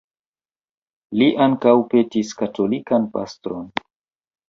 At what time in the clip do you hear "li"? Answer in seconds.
1.19-1.27